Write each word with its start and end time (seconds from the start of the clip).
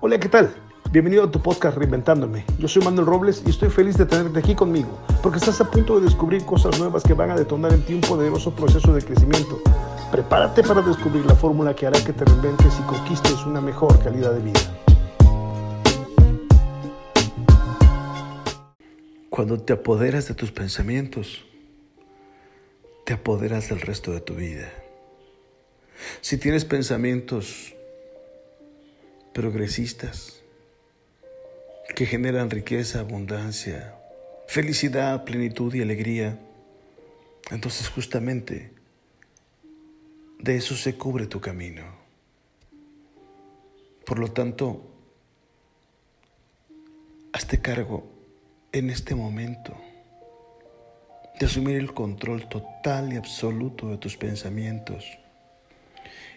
Hola, 0.00 0.20
¿qué 0.20 0.28
tal? 0.28 0.54
Bienvenido 0.92 1.24
a 1.24 1.30
tu 1.32 1.42
podcast 1.42 1.76
Reinventándome. 1.76 2.44
Yo 2.60 2.68
soy 2.68 2.84
Manuel 2.84 3.04
Robles 3.04 3.42
y 3.44 3.50
estoy 3.50 3.68
feliz 3.68 3.98
de 3.98 4.06
tenerte 4.06 4.38
aquí 4.38 4.54
conmigo, 4.54 4.96
porque 5.24 5.38
estás 5.38 5.60
a 5.60 5.68
punto 5.68 5.98
de 5.98 6.04
descubrir 6.06 6.44
cosas 6.44 6.78
nuevas 6.78 7.02
que 7.02 7.14
van 7.14 7.32
a 7.32 7.36
detonar 7.36 7.72
en 7.72 7.82
ti 7.82 7.94
un 7.94 8.02
poderoso 8.02 8.54
proceso 8.54 8.94
de 8.94 9.02
crecimiento. 9.02 9.60
Prepárate 10.12 10.62
para 10.62 10.82
descubrir 10.82 11.26
la 11.26 11.34
fórmula 11.34 11.74
que 11.74 11.88
hará 11.88 12.00
que 12.04 12.12
te 12.12 12.24
reinventes 12.24 12.78
y 12.78 12.82
conquistes 12.82 13.44
una 13.44 13.60
mejor 13.60 14.00
calidad 14.00 14.34
de 14.34 14.40
vida. 14.40 14.60
Cuando 19.30 19.58
te 19.58 19.72
apoderas 19.72 20.28
de 20.28 20.34
tus 20.34 20.52
pensamientos, 20.52 21.44
te 23.04 23.14
apoderas 23.14 23.68
del 23.68 23.80
resto 23.80 24.12
de 24.12 24.20
tu 24.20 24.36
vida. 24.36 24.70
Si 26.20 26.38
tienes 26.38 26.64
pensamientos 26.64 27.74
progresistas 29.38 30.42
que 31.94 32.06
generan 32.06 32.50
riqueza, 32.50 32.98
abundancia, 32.98 33.94
felicidad, 34.48 35.22
plenitud 35.22 35.72
y 35.74 35.80
alegría, 35.80 36.40
entonces 37.52 37.88
justamente 37.88 38.72
de 40.40 40.56
eso 40.56 40.74
se 40.74 40.96
cubre 40.96 41.28
tu 41.28 41.40
camino. 41.40 41.84
Por 44.04 44.18
lo 44.18 44.32
tanto, 44.32 44.82
hazte 47.32 47.60
cargo 47.60 48.10
en 48.72 48.90
este 48.90 49.14
momento 49.14 49.76
de 51.38 51.46
asumir 51.46 51.76
el 51.76 51.94
control 51.94 52.48
total 52.48 53.12
y 53.12 53.16
absoluto 53.16 53.88
de 53.88 53.98
tus 53.98 54.16
pensamientos. 54.16 55.06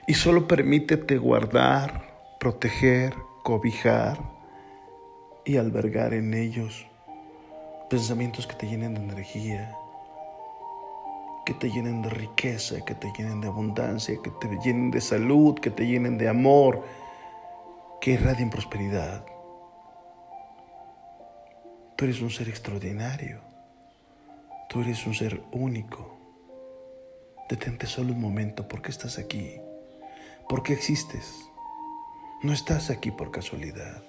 Y 0.08 0.14
solo 0.14 0.48
permítete 0.48 1.18
guardar 1.18 2.11
proteger, 2.42 3.16
cobijar 3.44 4.18
y 5.46 5.58
albergar 5.58 6.16
en 6.16 6.34
ellos 6.34 6.88
pensamientos 7.88 8.48
que 8.48 8.56
te 8.56 8.68
llenen 8.68 8.96
de 8.96 9.02
energía, 9.02 9.78
que 11.46 11.54
te 11.54 11.70
llenen 11.70 12.02
de 12.02 12.10
riqueza, 12.10 12.84
que 12.84 12.96
te 12.96 13.14
llenen 13.16 13.42
de 13.42 13.48
abundancia, 13.48 14.18
que 14.24 14.32
te 14.32 14.48
llenen 14.64 14.90
de 14.90 15.02
salud, 15.02 15.54
que 15.60 15.70
te 15.70 15.86
llenen 15.86 16.18
de 16.18 16.30
amor, 16.30 16.84
que 18.02 18.14
irradien 18.14 18.50
prosperidad. 18.50 19.24
Tú 21.96 22.06
eres 22.06 22.22
un 22.22 22.32
ser 22.32 22.50
extraordinario, 22.50 23.40
tú 24.68 24.82
eres 24.82 25.06
un 25.06 25.14
ser 25.14 25.44
único. 25.52 26.18
Detente 27.48 27.86
solo 27.86 28.14
un 28.14 28.20
momento, 28.20 28.68
¿por 28.68 28.82
qué 28.82 28.90
estás 28.90 29.20
aquí? 29.20 29.62
¿Por 30.50 30.64
qué 30.64 30.74
existes? 30.74 31.51
No 32.44 32.54
estás 32.54 32.90
aquí 32.90 33.12
por 33.12 33.30
casualidad. 33.30 34.04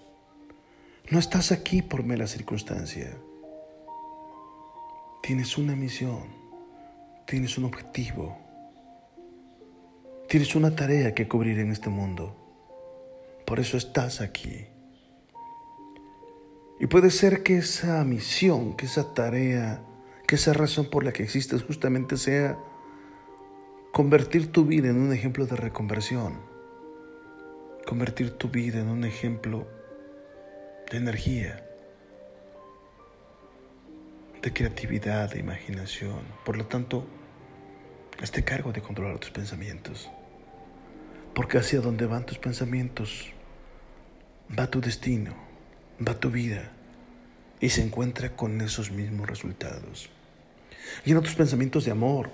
No 1.10 1.18
estás 1.18 1.52
aquí 1.52 1.82
por 1.82 2.02
mera 2.02 2.26
circunstancia. 2.26 3.14
Tienes 5.22 5.58
una 5.58 5.76
misión, 5.76 6.28
tienes 7.26 7.58
un 7.58 7.64
objetivo, 7.64 8.38
tienes 10.30 10.54
una 10.54 10.74
tarea 10.74 11.14
que 11.14 11.28
cubrir 11.28 11.58
en 11.58 11.72
este 11.72 11.90
mundo. 11.90 12.34
Por 13.46 13.60
eso 13.60 13.76
estás 13.76 14.22
aquí. 14.22 14.64
Y 16.80 16.86
puede 16.86 17.10
ser 17.10 17.42
que 17.42 17.58
esa 17.58 18.02
misión, 18.02 18.76
que 18.78 18.86
esa 18.86 19.12
tarea, 19.12 19.82
que 20.26 20.36
esa 20.36 20.54
razón 20.54 20.88
por 20.88 21.04
la 21.04 21.12
que 21.12 21.22
existes 21.22 21.62
justamente 21.62 22.16
sea 22.16 22.58
convertir 23.92 24.50
tu 24.50 24.64
vida 24.64 24.88
en 24.88 24.96
un 24.96 25.12
ejemplo 25.12 25.44
de 25.44 25.56
reconversión 25.56 26.51
convertir 27.86 28.32
tu 28.32 28.48
vida 28.48 28.80
en 28.80 28.88
un 28.88 29.04
ejemplo 29.04 29.66
de 30.90 30.98
energía, 30.98 31.64
de 34.42 34.52
creatividad, 34.52 35.30
de 35.30 35.40
imaginación. 35.40 36.20
Por 36.44 36.56
lo 36.56 36.66
tanto, 36.66 37.06
hazte 38.20 38.44
cargo 38.44 38.72
de 38.72 38.82
controlar 38.82 39.18
tus 39.18 39.30
pensamientos. 39.30 40.10
Porque 41.34 41.58
hacia 41.58 41.80
donde 41.80 42.06
van 42.06 42.26
tus 42.26 42.38
pensamientos, 42.38 43.32
va 44.58 44.70
tu 44.70 44.80
destino, 44.80 45.34
va 46.06 46.14
tu 46.14 46.30
vida 46.30 46.72
y 47.60 47.70
se 47.70 47.82
encuentra 47.82 48.36
con 48.36 48.60
esos 48.60 48.90
mismos 48.90 49.28
resultados. 49.28 50.10
Llena 51.04 51.20
tus 51.20 51.34
pensamientos 51.34 51.84
de 51.84 51.92
amor, 51.92 52.30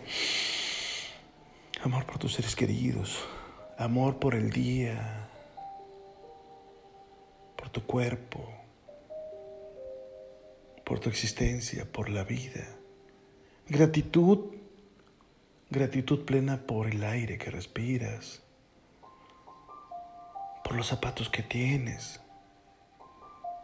amor 1.83 2.07
por 2.07 2.19
tus 2.19 2.35
seres 2.35 2.57
queridos, 2.57 3.25
amor 3.77 4.19
por 4.19 4.35
el 4.35 4.51
día, 4.51 5.28
por 7.59 7.71
tu 7.71 7.85
cuerpo, 7.85 8.49
por 10.85 11.01
tu 11.01 11.09
existencia, 11.09 11.91
por 11.91 12.09
la 12.09 12.23
vida. 12.23 12.69
Gratitud, 13.67 14.55
gratitud 15.69 16.25
plena 16.25 16.67
por 16.67 16.87
el 16.87 17.03
aire 17.03 17.37
que 17.37 17.51
respiras, 17.51 18.43
por 20.63 20.77
los 20.77 20.87
zapatos 20.87 21.31
que 21.31 21.43
tienes, 21.43 22.21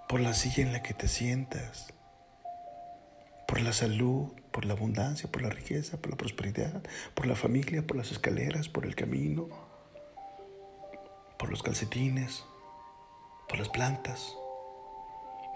por 0.08 0.18
la 0.18 0.34
silla 0.34 0.64
en 0.64 0.72
la 0.72 0.82
que 0.82 0.92
te 0.92 1.06
sientas, 1.06 1.94
por 3.46 3.60
la 3.60 3.72
salud, 3.72 4.32
por 4.50 4.64
la 4.64 4.72
abundancia, 4.72 5.30
por 5.30 5.40
la 5.40 5.50
riqueza, 5.50 5.98
por 5.98 6.10
la 6.10 6.16
prosperidad, 6.16 6.82
por 7.14 7.26
la 7.26 7.36
familia, 7.36 7.86
por 7.86 7.96
las 7.96 8.10
escaleras, 8.10 8.68
por 8.68 8.86
el 8.86 8.96
camino, 8.96 9.48
por 11.38 11.48
los 11.48 11.62
calcetines 11.62 12.44
por 13.48 13.58
las 13.58 13.68
plantas. 13.68 14.36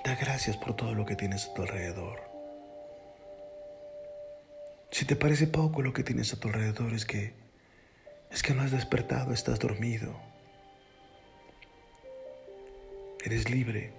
Da 0.04 0.14
gracias 0.14 0.56
por 0.56 0.74
todo 0.74 0.94
lo 0.94 1.04
que 1.04 1.16
tienes 1.16 1.46
a 1.46 1.54
tu 1.54 1.62
alrededor. 1.62 2.20
Si 4.90 5.04
te 5.04 5.16
parece 5.16 5.46
poco 5.46 5.82
lo 5.82 5.92
que 5.92 6.02
tienes 6.02 6.32
a 6.32 6.40
tu 6.40 6.48
alrededor 6.48 6.92
es 6.94 7.04
que 7.04 7.34
es 8.30 8.42
que 8.42 8.54
no 8.54 8.62
has 8.62 8.70
despertado, 8.70 9.32
estás 9.32 9.58
dormido. 9.58 10.14
Eres 13.24 13.50
libre, 13.50 13.92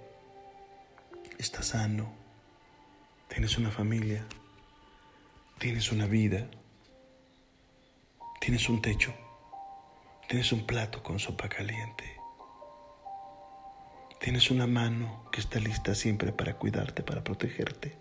estás 1.38 1.66
sano, 1.66 2.12
tienes 3.28 3.58
una 3.58 3.70
familia, 3.70 4.24
tienes 5.58 5.92
una 5.92 6.06
vida, 6.06 6.48
tienes 8.40 8.68
un 8.68 8.80
techo, 8.80 9.14
tienes 10.28 10.52
un 10.52 10.66
plato 10.66 11.02
con 11.02 11.18
sopa 11.18 11.48
caliente. 11.48 12.19
Tienes 14.20 14.50
una 14.50 14.66
mano 14.66 15.24
que 15.32 15.40
está 15.40 15.58
lista 15.60 15.94
siempre 15.94 16.30
para 16.30 16.54
cuidarte, 16.54 17.02
para 17.02 17.24
protegerte. 17.24 17.96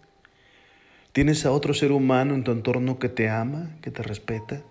Tienes 1.13 1.45
a 1.45 1.51
otro 1.51 1.73
ser 1.73 1.93
humano 1.93 2.35
en 2.35 2.43
tu 2.43 2.51
entorno 2.51 2.99
que 2.99 3.07
te 3.07 3.29
ama, 3.29 3.77
que 3.81 3.89
te 3.89 4.03
respeta. 4.03 4.61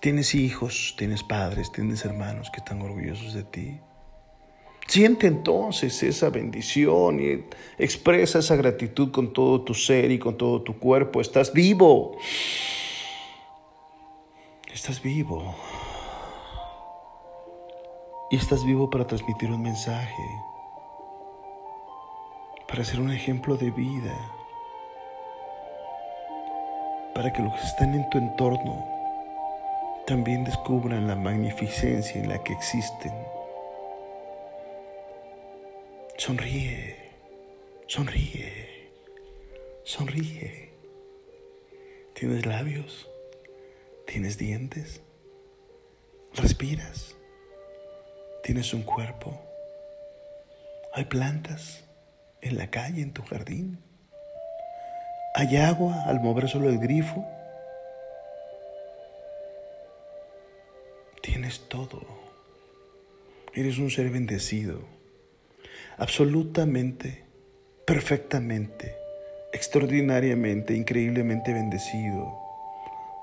Tienes 0.00 0.34
hijos, 0.34 0.94
tienes 0.98 1.22
padres, 1.22 1.72
tienes 1.72 2.04
hermanos 2.04 2.50
que 2.52 2.58
están 2.58 2.82
orgullosos 2.82 3.32
de 3.32 3.42
ti. 3.42 3.80
Siente 4.86 5.26
entonces 5.26 6.02
esa 6.02 6.28
bendición 6.28 7.18
y 7.18 7.44
expresa 7.82 8.40
esa 8.40 8.54
gratitud 8.54 9.10
con 9.10 9.32
todo 9.32 9.62
tu 9.62 9.72
ser 9.72 10.10
y 10.10 10.18
con 10.18 10.36
todo 10.36 10.60
tu 10.60 10.78
cuerpo. 10.78 11.22
Estás 11.22 11.54
vivo. 11.54 12.18
Estás 14.72 15.02
vivo. 15.02 15.56
Y 18.30 18.36
estás 18.36 18.62
vivo 18.62 18.90
para 18.90 19.06
transmitir 19.06 19.50
un 19.50 19.62
mensaje, 19.62 20.22
para 22.68 22.84
ser 22.84 23.00
un 23.00 23.10
ejemplo 23.10 23.56
de 23.56 23.70
vida, 23.70 24.14
para 27.14 27.32
que 27.32 27.40
los 27.40 27.54
que 27.54 27.66
están 27.66 27.94
en 27.94 28.08
tu 28.10 28.18
entorno 28.18 28.86
también 30.06 30.44
descubran 30.44 31.06
la 31.06 31.16
magnificencia 31.16 32.20
en 32.20 32.28
la 32.28 32.42
que 32.44 32.52
existen. 32.52 33.14
Sonríe, 36.18 36.96
sonríe, 37.86 38.90
sonríe. 39.84 40.70
¿Tienes 42.12 42.44
labios? 42.44 43.08
¿Tienes 44.06 44.36
dientes? 44.36 45.00
¿Respiras? 46.34 47.17
Tienes 48.48 48.72
un 48.72 48.80
cuerpo. 48.80 49.38
Hay 50.94 51.04
plantas 51.04 51.84
en 52.40 52.56
la 52.56 52.70
calle, 52.70 53.02
en 53.02 53.12
tu 53.12 53.22
jardín. 53.22 53.78
Hay 55.34 55.58
agua 55.58 56.04
al 56.06 56.20
mover 56.20 56.48
solo 56.48 56.70
el 56.70 56.78
grifo. 56.78 57.26
Tienes 61.20 61.68
todo. 61.68 62.00
Eres 63.52 63.76
un 63.76 63.90
ser 63.90 64.08
bendecido. 64.08 64.80
Absolutamente, 65.98 67.26
perfectamente, 67.84 68.96
extraordinariamente, 69.52 70.72
increíblemente 70.72 71.52
bendecido. 71.52 72.34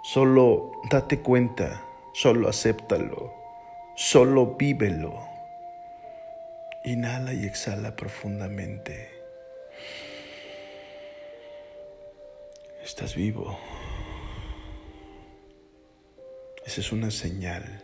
Solo 0.04 0.71
date 0.92 1.21
cuenta, 1.21 1.83
solo 2.13 2.48
acéptalo 2.48 3.44
Solo 3.97 4.57
vívelo. 4.57 5.25
Inhala 6.83 7.33
y 7.33 7.45
exhala 7.45 7.95
profundamente. 7.95 9.09
Estás 12.83 13.15
vivo. 13.15 13.57
Esa 16.65 16.81
es 16.81 16.92
una 16.92 17.09
señal 17.09 17.83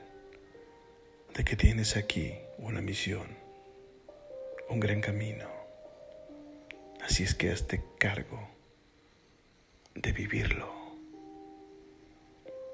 de 1.34 1.46
que 1.46 1.56
tienes 1.56 1.96
aquí 1.96 2.34
una 2.58 2.82
misión, 2.82 3.38
un 4.68 4.82
gran 4.82 5.00
camino. 5.00 5.48
Así 7.02 7.24
es 7.24 7.34
que 7.36 7.52
hazte 7.52 7.86
cargo 7.98 8.50
de 9.96 10.12
vivirlo. 10.12 10.70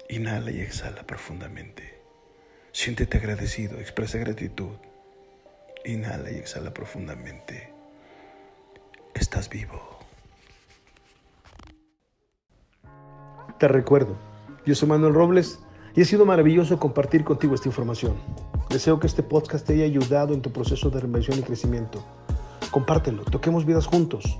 Inhala 0.08 0.50
y 0.50 0.60
exhala 0.60 1.06
profundamente. 1.06 1.97
Siéntete 2.72 3.18
agradecido, 3.18 3.78
expresa 3.78 4.18
gratitud. 4.18 4.76
Inhala 5.84 6.30
y 6.30 6.36
exhala 6.36 6.72
profundamente. 6.72 7.72
Estás 9.14 9.48
vivo. 9.48 9.98
Te 13.58 13.66
recuerdo, 13.66 14.16
yo 14.64 14.74
soy 14.74 14.88
Manuel 14.88 15.14
Robles 15.14 15.58
y 15.96 16.02
ha 16.02 16.04
sido 16.04 16.24
maravilloso 16.24 16.78
compartir 16.78 17.24
contigo 17.24 17.54
esta 17.54 17.68
información. 17.68 18.14
Deseo 18.70 19.00
que 19.00 19.06
este 19.06 19.22
podcast 19.22 19.66
te 19.66 19.72
haya 19.72 19.84
ayudado 19.84 20.34
en 20.34 20.42
tu 20.42 20.52
proceso 20.52 20.90
de 20.90 21.00
reinvención 21.00 21.38
y 21.38 21.42
crecimiento. 21.42 22.04
Compártelo, 22.70 23.24
toquemos 23.24 23.64
vidas 23.64 23.86
juntos. 23.86 24.38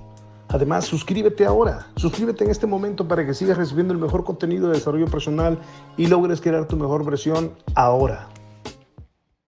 Además, 0.48 0.86
suscríbete 0.86 1.44
ahora, 1.44 1.86
suscríbete 1.96 2.44
en 2.44 2.50
este 2.50 2.66
momento 2.66 3.06
para 3.06 3.26
que 3.26 3.34
sigas 3.34 3.58
recibiendo 3.58 3.92
el 3.92 4.00
mejor 4.00 4.24
contenido 4.24 4.68
de 4.68 4.74
desarrollo 4.74 5.06
personal 5.06 5.58
y 5.96 6.06
logres 6.06 6.40
crear 6.40 6.66
tu 6.66 6.76
mejor 6.76 7.04
versión 7.04 7.52
ahora. 7.74 8.28